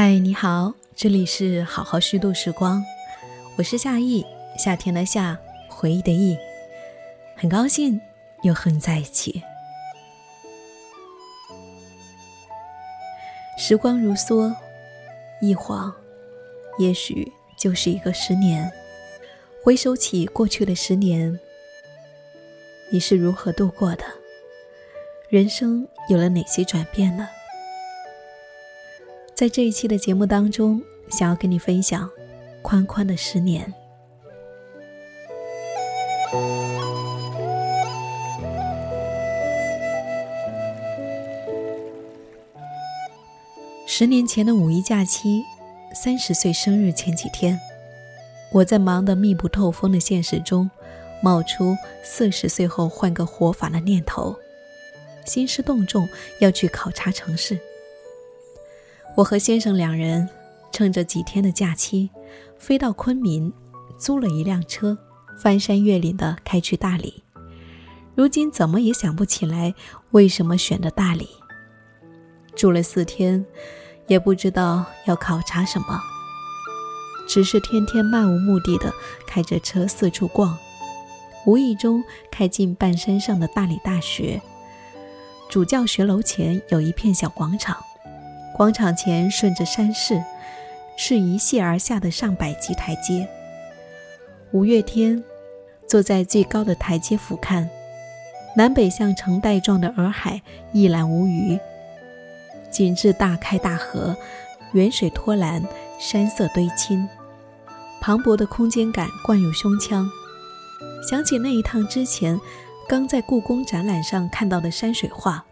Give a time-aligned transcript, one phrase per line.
[0.00, 2.84] 嗨，你好，这里是好好虚度时光，
[3.56, 4.24] 我是夏意，
[4.56, 5.36] 夏天的夏，
[5.68, 6.38] 回忆的忆，
[7.34, 8.00] 很高兴
[8.42, 9.42] 又和你在一起。
[13.58, 14.54] 时光如梭，
[15.40, 15.92] 一晃，
[16.78, 18.70] 也许就是一个十年。
[19.64, 21.36] 回首起过去的十年，
[22.92, 24.04] 你是如何度过的？
[25.28, 27.28] 人生有了哪些转变呢？
[29.38, 32.10] 在这一期的节目当中，想要跟你分享
[32.60, 33.72] 宽宽的十年。
[43.86, 45.44] 十年前的五一假期，
[45.94, 47.56] 三十岁生日前几天，
[48.50, 50.68] 我在忙得密不透风的现实中，
[51.22, 54.34] 冒出四十岁后换个活法的念头，
[55.24, 56.08] 兴师动众
[56.40, 57.56] 要去考察城市。
[59.18, 60.28] 我和先生两人
[60.70, 62.08] 趁着几天的假期，
[62.56, 63.52] 飞到昆明，
[63.98, 64.96] 租了一辆车，
[65.36, 67.24] 翻山越岭的开去大理。
[68.14, 69.74] 如今怎么也想不起来
[70.12, 71.28] 为什么选的大理。
[72.54, 73.44] 住了四天，
[74.06, 76.00] 也不知道要考察什么，
[77.26, 78.94] 只是天天漫无目的的
[79.26, 80.56] 开着车四处逛，
[81.44, 84.40] 无意中开进半山上的大理大学。
[85.48, 87.76] 主教学楼前有一片小广场。
[88.54, 90.22] 广场前顺着山势，
[90.96, 93.28] 是一泻而下的上百级台阶。
[94.52, 95.22] 五月天，
[95.86, 97.68] 坐在最高的台阶俯瞰，
[98.56, 101.58] 南北向呈带状的洱海一览无余。
[102.70, 104.16] 景致大开大合，
[104.72, 105.62] 远水托澜，
[106.00, 107.08] 山色堆青，
[108.00, 110.08] 磅礴的空间感灌入胸腔。
[111.08, 112.38] 想起那一趟之前
[112.88, 115.44] 刚在故宫展览上看到的山水画，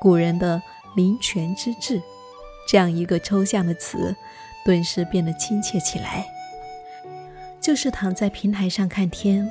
[0.00, 0.62] 古人的
[0.96, 2.00] 林泉之志。
[2.66, 4.14] 这样一个抽象的词，
[4.64, 6.26] 顿时变得亲切起来。
[7.60, 9.50] 就是躺在平台上看天，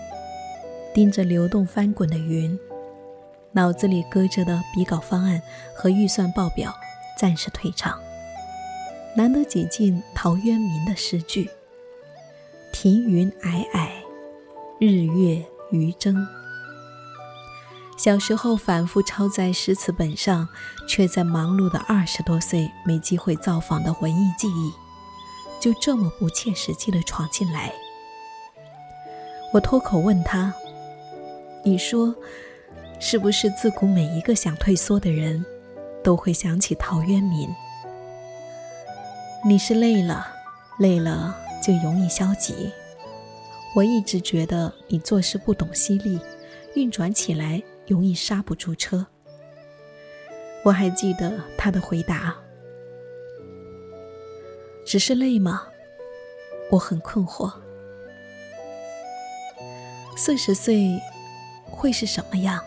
[0.93, 2.57] 盯着流动翻滚的云，
[3.51, 5.41] 脑子里搁着的笔稿方案
[5.75, 6.73] 和预算报表
[7.17, 7.99] 暂时退场，
[9.15, 11.49] 难得挤进陶渊明的诗句
[12.73, 13.89] ：“庭云霭霭，
[14.79, 16.27] 日月余争。”
[17.99, 20.47] 小时候反复抄在诗词本上，
[20.87, 24.71] 却在忙碌的二十多岁没机会造访的文艺记忆，
[25.59, 27.73] 就这么不切实际的闯进来。
[29.51, 30.53] 我脱口问他
[31.61, 32.15] ：“你说，
[33.01, 35.45] 是不是自古每一个想退缩的人，
[36.01, 37.53] 都会想起陶渊明？
[39.45, 40.25] 你是累了，
[40.77, 42.71] 累了就容易消极。
[43.75, 46.17] 我一直觉得你做事不懂犀利，
[46.75, 49.05] 运转起来。”容易刹不住车。
[50.63, 52.35] 我还记得他的回答
[54.85, 55.63] ：“只是累吗？”
[56.71, 57.51] 我很困惑。
[60.15, 61.01] 四十岁
[61.65, 62.63] 会是什么样？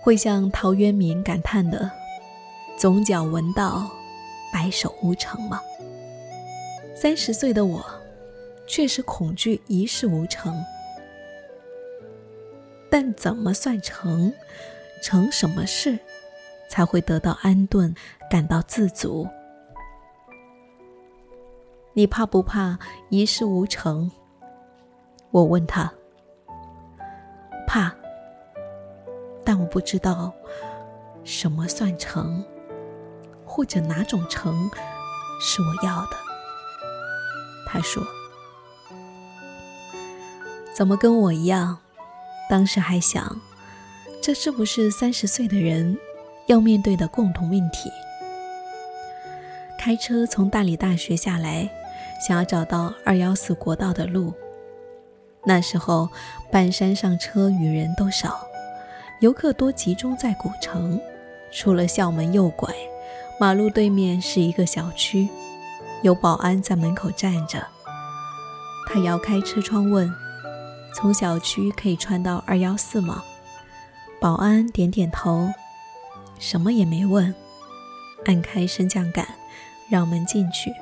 [0.00, 1.90] 会像陶渊明感叹的
[2.78, 3.90] “总角闻道，
[4.52, 5.60] 白首无成”吗？
[6.94, 7.84] 三十岁的我，
[8.66, 10.62] 确实恐惧一事无成。
[12.96, 14.32] 但怎么算成？
[15.02, 15.98] 成什么事，
[16.70, 17.92] 才会得到安顿，
[18.30, 19.28] 感到自足？
[21.92, 22.78] 你怕不怕
[23.08, 24.08] 一事无成？
[25.32, 25.92] 我问他。
[27.66, 27.92] 怕，
[29.44, 30.32] 但我不知道
[31.24, 32.44] 什么算成，
[33.44, 34.70] 或者哪种成
[35.40, 36.16] 是我要的。
[37.66, 38.00] 他说
[40.72, 41.78] ：“怎么跟我一样？”
[42.48, 43.40] 当时还想，
[44.22, 45.96] 这是不是三十岁的人
[46.46, 47.90] 要面对的共同命题？
[49.78, 51.68] 开车从大理大学下来，
[52.26, 54.32] 想要找到二幺四国道的路。
[55.44, 56.08] 那时候
[56.50, 58.46] 半山上车与人都少，
[59.20, 61.00] 游客多集中在古城。
[61.52, 62.68] 出了校门右拐，
[63.38, 65.28] 马路对面是一个小区，
[66.02, 67.64] 有保安在门口站着。
[68.88, 70.23] 他摇开车窗问。
[70.94, 73.22] 从小区可以穿到二幺四吗？
[74.20, 75.50] 保安点点头，
[76.38, 77.34] 什么也没问，
[78.26, 79.26] 按开升降杆，
[79.90, 80.72] 让门进去。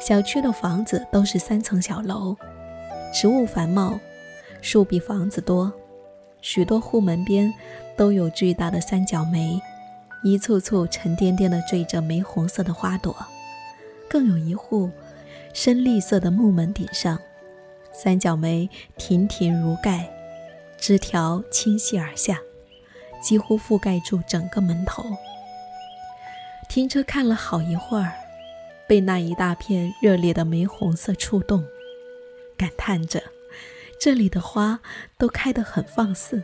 [0.00, 2.36] 小区的房子都是三层小楼，
[3.12, 3.98] 植物繁茂，
[4.62, 5.72] 树比房子多，
[6.40, 7.52] 许多户门边
[7.96, 9.60] 都有巨大的三角梅，
[10.22, 13.14] 一簇簇沉甸甸的缀着玫红色的花朵。
[14.08, 14.88] 更有一户
[15.52, 17.18] 深绿色的木门顶上。
[17.94, 18.68] 三角梅
[18.98, 20.10] 亭亭如盖，
[20.76, 22.40] 枝条倾泻而下，
[23.22, 25.04] 几乎覆盖住整个门头。
[26.68, 28.12] 停车看了好一会儿，
[28.88, 31.64] 被那一大片热烈的玫红色触动，
[32.56, 33.22] 感叹着
[34.00, 34.80] 这里的花
[35.16, 36.42] 都开得很放肆。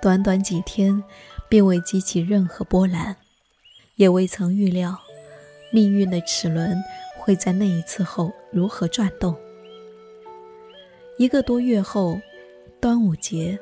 [0.00, 1.04] 短短几天，
[1.50, 3.16] 并未激起任何波澜，
[3.96, 4.98] 也未曾预料
[5.70, 6.82] 命运的齿轮
[7.28, 9.36] 会在那一次后如何转动。
[11.18, 12.18] 一个多月后，
[12.80, 13.58] 端午节，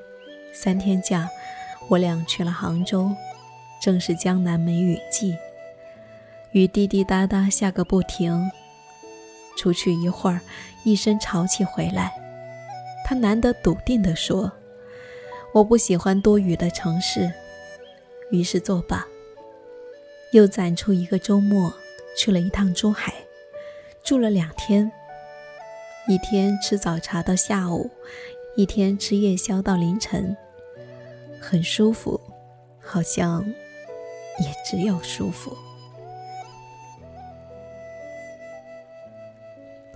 [0.53, 1.29] 三天假，
[1.89, 3.11] 我俩去了杭州，
[3.83, 5.35] 正是江南梅雨季，
[6.53, 8.49] 雨滴滴答答下个不停。
[9.57, 10.41] 出去一会儿，
[10.85, 12.13] 一身潮气回来，
[13.05, 14.53] 他难得笃定地说。
[15.53, 17.29] 我不喜欢多雨的城市，
[18.31, 19.05] 于是作罢。
[20.31, 21.75] 又攒出一个周末，
[22.17, 23.13] 去了一趟珠海，
[24.07, 24.91] 住了两天。
[26.07, 27.91] 一天吃早茶到下午，
[28.57, 30.37] 一天吃夜宵到凌晨，
[31.41, 32.21] 很舒服，
[32.81, 33.45] 好像
[34.39, 35.57] 也只有舒服。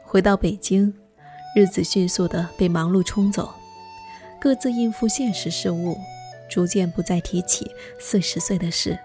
[0.03, 0.93] 回到北京，
[1.55, 3.55] 日子迅速的被忙碌冲走。
[4.41, 5.97] 各自应付现实事务，
[6.49, 7.71] 逐渐不再提起
[8.01, 8.99] 四十岁的事，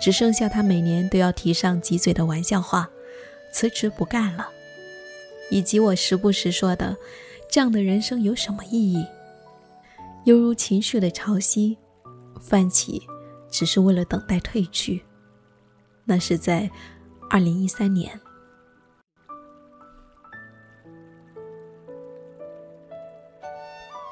[0.00, 2.88] 只剩下他每年都要提上几嘴的玩笑话：
[3.52, 4.48] 辞职不干了，
[5.50, 6.96] 以及我时不时说的
[7.50, 9.04] “这样的人生有什么意义”，
[10.24, 11.76] 犹如情绪的潮汐，
[12.40, 13.02] 泛起，
[13.50, 15.02] 只是为了等待退去。
[16.04, 16.70] 那是在
[17.28, 18.20] 二零一三年。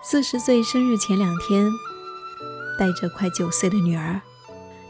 [0.03, 1.69] 四十岁生日前两天，
[2.79, 4.21] 带着快九岁的女儿，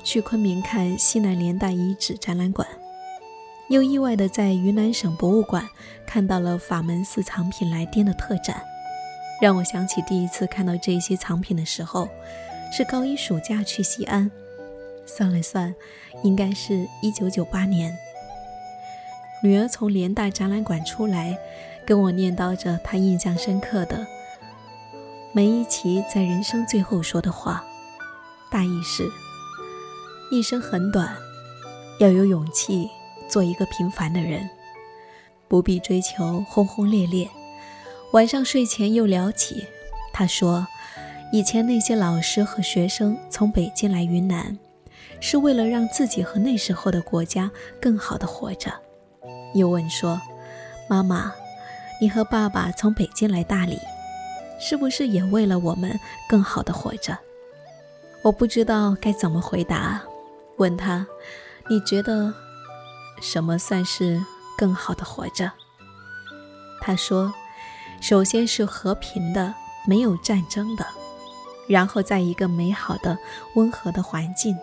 [0.05, 2.69] 去昆明看西南联大遗址展览馆，
[3.69, 5.69] 又意外的在云南省博物馆
[6.07, 8.63] 看到了法门寺藏品来滇的特展，
[9.43, 12.09] 让我想起第一次看到这些藏品的时候，
[12.73, 14.31] 是高一暑假去西安，
[15.07, 15.75] 算了算，
[16.23, 17.95] 应该是一九九八年。
[19.43, 21.37] 女儿从联大展览馆出来，
[21.87, 24.07] 跟我念叨着她印象深刻的。
[25.33, 27.63] 梅贻琦在人生最后说的话，
[28.51, 29.07] 大意是：
[30.31, 31.15] 一生很短，
[32.01, 32.89] 要有勇气
[33.29, 34.49] 做一个平凡的人，
[35.47, 37.29] 不必追求轰轰烈烈。
[38.13, 39.67] 晚上睡前又聊起，
[40.13, 40.67] 他说，
[41.33, 44.59] 以前那些老师和学生从北京来云南，
[45.21, 48.73] 是为了让自己和那时候的国家更好的活着。
[49.55, 50.21] 又问说，
[50.89, 51.33] 妈妈，
[52.01, 53.79] 你和爸爸从北京来大理？
[54.61, 55.99] 是不是也为了我们
[56.29, 57.17] 更好的活着？
[58.23, 60.03] 我不知道该怎么回答。
[60.57, 61.07] 问他
[61.71, 62.35] ：“你觉得
[63.21, 64.25] 什么算是
[64.57, 65.51] 更好的活着？”
[66.81, 67.33] 他说
[68.01, 69.55] ：“首先是和平的，
[69.87, 70.85] 没有战争的；
[71.69, 73.19] 然后在一个美好的、
[73.55, 74.57] 温和的环境，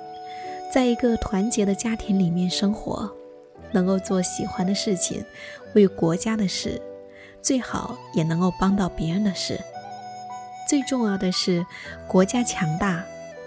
[0.73, 3.11] 在一个团结的家庭里面生活，
[3.71, 5.23] 能够做喜欢的事情，
[5.73, 6.81] 为国家的事，
[7.41, 9.59] 最好也能够帮到别人的事。”
[10.67, 11.63] 最重要的是，
[12.07, 13.03] 国家强大，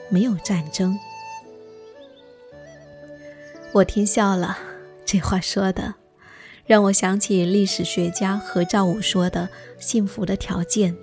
[0.08, 0.96] 没有战争。
[3.72, 4.56] 我听笑了，
[5.10, 5.94] 这话说的，
[6.66, 9.48] 让我想起历史学家何兆武说的
[9.80, 10.94] ：“幸福的条件，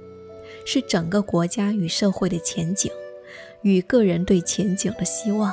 [0.64, 2.92] 是整个国家与社会的前景，
[3.64, 5.52] 与个人对前景的希望。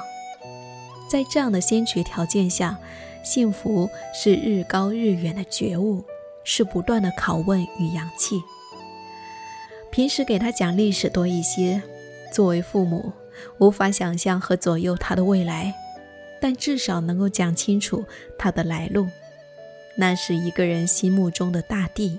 [1.09, 2.79] 在这样的先决条件下，
[3.25, 6.05] 幸福是日高日远的觉悟，
[6.45, 8.39] 是不断的拷问与扬弃。”
[9.91, 11.81] 平时给他讲历史多一些，
[12.31, 13.15] 作为父母，
[13.57, 15.75] 无法想象和左右他的未来，
[16.43, 18.05] 但至少能够讲清楚
[18.37, 19.07] 他的来路。
[19.97, 22.19] 那是一个人心目中的大地，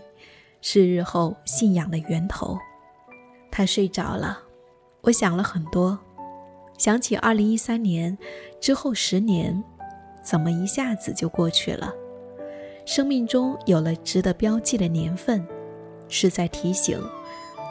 [0.61, 2.57] 是日后信仰的源头。
[3.51, 4.39] 他睡着了，
[5.01, 5.99] 我想了很多，
[6.77, 8.17] 想起二零一三年
[8.61, 9.61] 之后十年，
[10.23, 11.93] 怎么一下子就过去了？
[12.85, 15.45] 生命中有了值得标记的年份，
[16.07, 16.97] 是在提醒。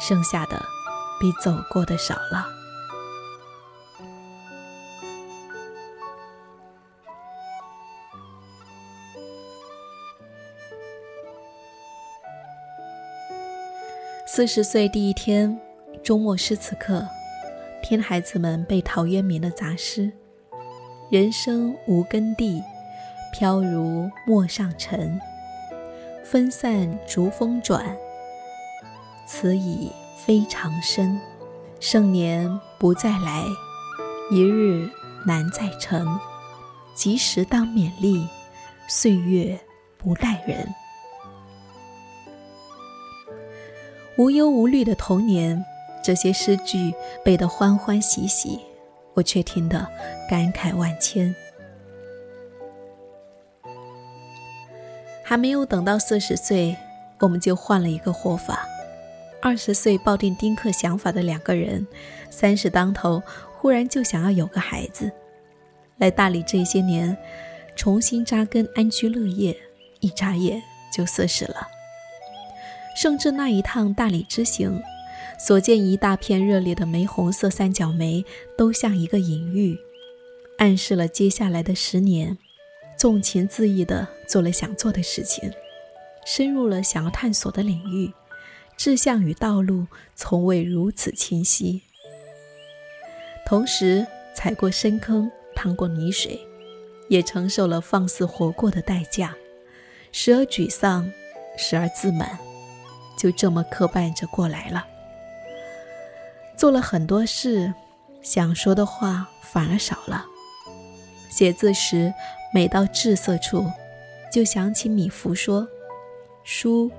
[0.01, 0.61] 剩下的
[1.21, 2.62] 比走过的少了。
[14.35, 15.61] 四十岁第一天，
[16.03, 17.07] 周末诗词课，
[17.83, 20.11] 听孩子们背陶渊明的杂诗
[21.13, 22.63] ：“人生无根蒂，
[23.31, 25.21] 飘如陌上尘，
[26.25, 27.95] 分散逐风转。”
[29.29, 29.93] 此已
[30.25, 31.21] 非常深，
[31.79, 33.45] 盛年不再来，
[34.31, 34.89] 一日
[35.27, 36.19] 难再成。
[36.95, 38.27] 及时当勉励，
[38.89, 39.61] 岁月
[39.99, 40.67] 不待人。
[44.19, 45.65] 无忧无虑的童年，
[46.05, 46.93] 这些诗句
[47.25, 48.61] 背得欢欢喜喜，
[49.15, 49.87] 我却听得
[50.29, 51.35] 感慨万千。
[55.25, 56.77] 还没有等到四十岁，
[57.21, 58.69] 我们就换了一个活法。
[59.41, 61.87] 二十岁抱定丁克想法的两个人，
[62.31, 63.23] 三十当头，
[63.57, 65.11] 忽然就想要有个孩子。
[65.97, 67.17] 来大理这些年，
[67.75, 69.57] 重新扎根安居乐业，
[70.01, 71.67] 一眨眼就四十了。
[72.95, 74.83] 甚至那一趟大理之行，
[75.39, 78.25] 所见一大片热烈的玫红色三角梅，
[78.57, 79.79] 都像一个隐喻，
[80.59, 82.39] 暗示了接下来的十年。
[82.97, 85.51] 纵情恣意地做了想做的事情，
[86.25, 88.13] 深入了想要探索的领域，
[88.77, 91.83] 志向与道路从未如此清晰。
[93.45, 94.07] 同时，
[94.37, 96.39] 踩过深坑，趟过泥水，
[97.09, 99.35] 也承受了放肆活过的代价，
[100.13, 101.11] 时而沮丧，
[101.57, 102.39] 时而自满，
[103.17, 104.87] 就这么磕绊着过来了。
[106.57, 107.73] 做了很多事，
[108.23, 110.25] 想说的话反而少了。
[111.31, 112.13] 写字时。
[112.55, 113.67] 每到滞色处，
[114.31, 115.67] 就想起米芾说
[116.45, 116.91] ：“书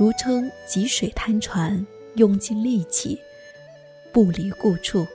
[0.00, 3.22] 如称汲水滩船，用尽力气，
[4.12, 5.06] 不离故处。”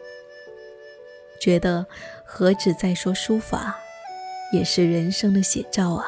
[1.41, 1.86] 觉得
[2.24, 3.77] 何止在说书法，
[4.53, 6.05] 也是人生的写照啊！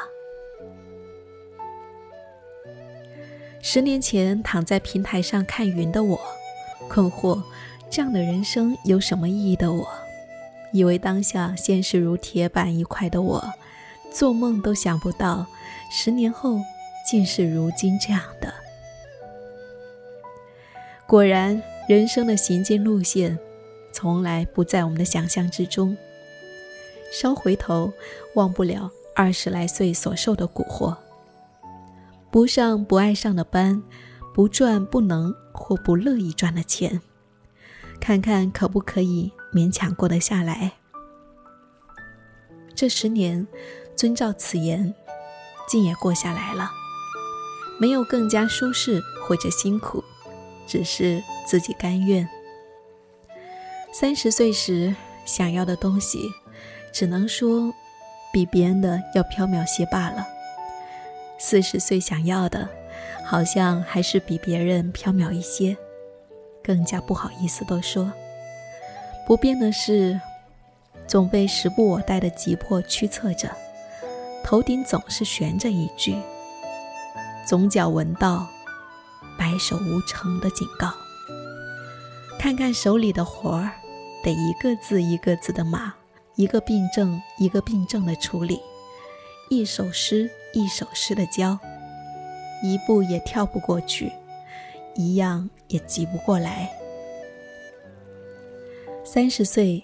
[3.65, 6.19] 十年前躺在平台上看云的我，
[6.89, 7.41] 困惑
[7.89, 9.87] 这样的人生有什么意义的我，
[10.73, 13.53] 以为当下现实如铁板一块的我。
[14.11, 15.47] 做梦都想不到，
[15.89, 16.59] 十年后
[17.09, 18.53] 竟是如今这样的。
[21.07, 23.39] 果然，人生的行进路线，
[23.93, 25.97] 从来不在我们的想象之中。
[27.13, 27.93] 稍回头，
[28.35, 30.97] 忘不了二十来岁所受的蛊惑。
[32.33, 33.83] 不上不爱上的班，
[34.33, 36.99] 不赚不能或不乐意赚的钱，
[37.99, 40.73] 看看可不可以勉强过得下来。
[42.73, 43.47] 这十年。
[43.95, 44.95] 遵照此言，
[45.67, 46.71] 竟也过下来了，
[47.79, 50.03] 没有更加舒适或者辛苦，
[50.65, 52.27] 只是自己甘愿。
[53.93, 56.27] 三十岁时想要的东西，
[56.91, 57.71] 只能说
[58.33, 60.25] 比别人的要缥缈些罢了。
[61.45, 62.69] 四十岁想要的，
[63.25, 65.75] 好像还是比别人缥缈一些，
[66.63, 68.09] 更加不好意思多说。
[69.27, 70.17] 不变的是，
[71.05, 73.51] 总被时不我待的急迫驱策着。
[74.41, 76.15] 头顶总是悬着一句
[77.45, 78.47] “总角闻到
[79.37, 80.93] 白首无成”的警告。
[82.39, 83.69] 看看手里的活儿，
[84.23, 85.93] 得一个字一个字的码，
[86.35, 88.61] 一个病症一个病症的处理，
[89.55, 91.59] 一首诗一首诗的教，
[92.63, 94.11] 一步也跳不过去，
[94.95, 96.71] 一样也急不过来。
[99.03, 99.83] 三十岁，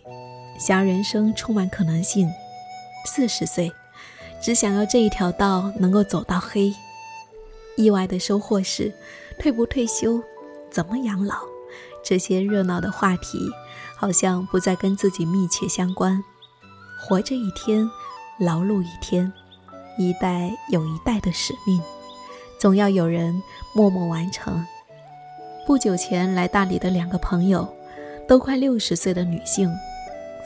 [0.57, 2.27] 想人生充满可能性；
[3.05, 3.71] 四十岁。
[4.41, 6.73] 只想要这一条道能够走到黑。
[7.77, 8.91] 意外的收获是，
[9.37, 10.19] 退不退休，
[10.71, 11.35] 怎么养老，
[12.03, 13.37] 这些热闹的话题，
[13.95, 16.23] 好像不再跟自己密切相关。
[16.99, 17.87] 活着一天，
[18.39, 19.31] 劳碌一天，
[19.99, 21.81] 一代有一代的使命，
[22.57, 23.43] 总要有人
[23.75, 24.65] 默默完成。
[25.67, 27.67] 不久前来大理的两个朋友，
[28.25, 29.69] 都快六十岁的女性，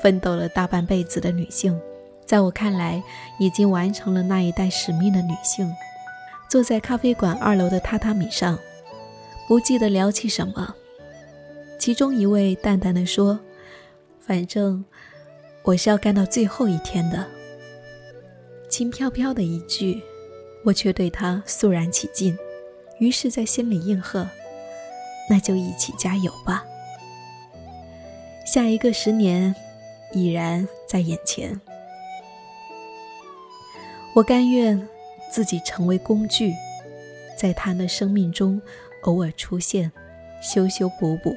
[0.01, 1.79] 奋斗了大半辈子的女性。
[2.25, 3.03] 在我看来，
[3.37, 5.71] 已经完成了那一代使命的女性，
[6.49, 8.57] 坐在咖啡馆二楼的榻榻米上，
[9.47, 10.73] 不记得聊起什么。
[11.77, 13.39] 其中一位淡淡的说
[14.19, 14.83] ：“反正
[15.61, 17.23] 我是要干到最后一天的。”
[18.73, 20.01] 轻飘飘的一句，
[20.63, 22.35] 我却对他肃然起敬，
[22.97, 24.27] 于是，在心里应和
[25.29, 26.65] ：“那就一起加油吧。”
[28.51, 29.53] 下一个十年
[30.11, 31.61] 已然在眼前。
[34.15, 34.89] 我甘愿
[35.31, 36.51] 自己成为工具，
[37.37, 38.59] 在他的生命中
[39.03, 39.91] 偶尔出现，
[40.41, 41.29] 修修补补；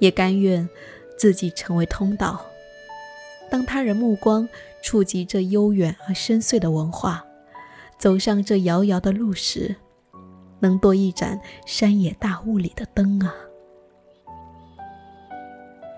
[0.00, 0.68] 也甘愿
[1.16, 2.44] 自己成为通道。
[3.50, 4.48] 当他人目光
[4.82, 7.24] 触及这悠远而深邃的文化，
[7.98, 9.74] 走上这遥遥的路时，
[10.60, 13.34] 能多一盏山野大雾里的灯啊！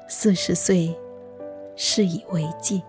[0.08, 0.96] 四十岁，
[1.76, 2.82] 事以为继。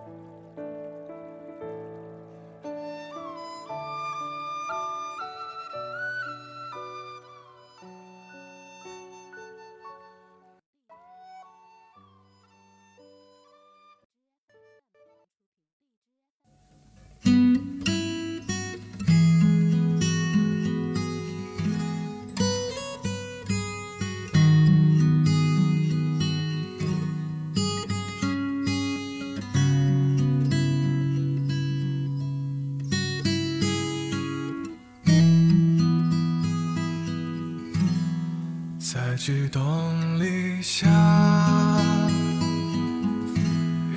[39.25, 40.85] 举东篱下，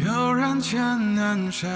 [0.05, 0.81] 悠然见
[1.17, 1.69] 南山。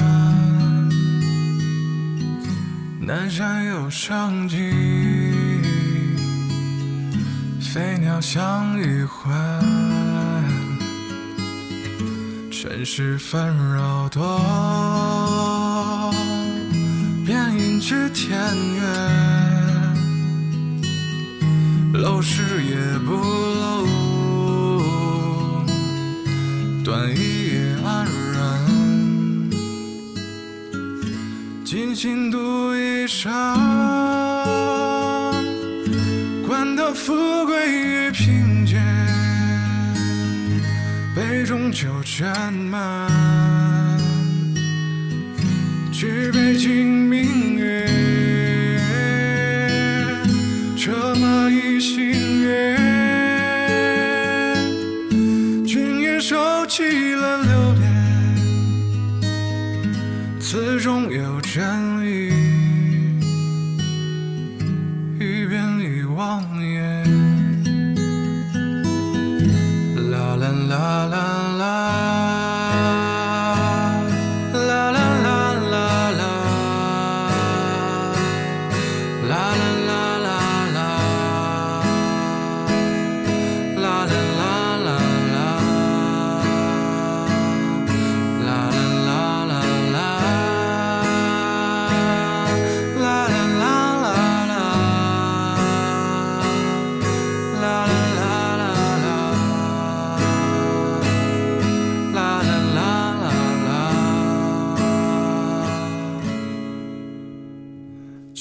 [3.00, 4.56] 南山有生机，
[7.60, 9.60] 飞鸟相与还。
[12.52, 14.38] 尘世纷扰多，
[17.26, 18.38] 便引至天
[18.76, 19.39] 远。
[22.00, 23.86] 陋室也不陋，
[26.82, 28.40] 短衣也安然。
[31.62, 33.30] 尽心度一生，
[36.48, 38.82] 管他富贵与贫贱，
[41.14, 43.10] 杯中酒斟满，
[45.92, 47.49] 举杯敬明
[61.52, 61.89] 全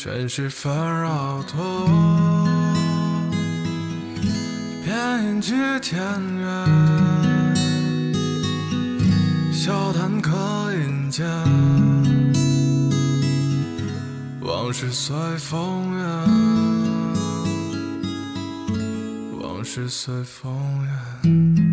[0.01, 1.85] 尘世纷扰多，
[4.81, 6.01] 便引至天
[6.37, 6.45] 远。
[9.51, 10.31] 笑谈客
[10.73, 11.27] 饮间，
[14.39, 16.05] 往事随风远，
[19.41, 20.49] 往事随风
[20.85, 21.68] 远。